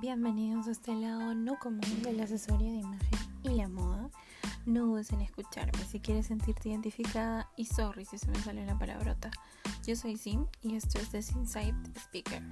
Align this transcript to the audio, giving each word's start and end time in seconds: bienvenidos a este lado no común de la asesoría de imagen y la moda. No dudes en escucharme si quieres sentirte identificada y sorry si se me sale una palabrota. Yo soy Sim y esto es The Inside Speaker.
bienvenidos 0.00 0.66
a 0.66 0.72
este 0.72 0.94
lado 0.94 1.34
no 1.34 1.58
común 1.58 2.02
de 2.02 2.12
la 2.12 2.24
asesoría 2.24 2.70
de 2.70 2.78
imagen 2.78 3.18
y 3.42 3.50
la 3.50 3.68
moda. 3.68 4.10
No 4.66 4.86
dudes 4.86 5.10
en 5.12 5.22
escucharme 5.22 5.78
si 5.84 6.00
quieres 6.00 6.26
sentirte 6.26 6.68
identificada 6.68 7.48
y 7.56 7.64
sorry 7.64 8.04
si 8.04 8.18
se 8.18 8.28
me 8.28 8.38
sale 8.40 8.62
una 8.62 8.78
palabrota. 8.78 9.30
Yo 9.86 9.96
soy 9.96 10.16
Sim 10.16 10.46
y 10.60 10.76
esto 10.76 10.98
es 10.98 11.10
The 11.10 11.38
Inside 11.38 11.74
Speaker. 11.96 12.42